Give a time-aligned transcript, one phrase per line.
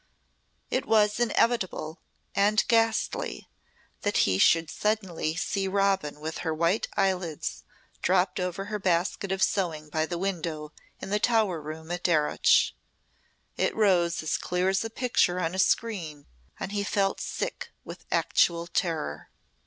[0.71, 1.99] It was inevitable
[2.33, 3.47] and ghastly
[4.01, 7.63] that he should suddenly see Robin with her white eyelids
[8.01, 12.71] dropped over her basket of sewing by the window in the Tower room at Darreuch.
[13.57, 16.25] It rose as clear as a picture on a screen
[16.59, 19.29] and he felt sick with actual terror.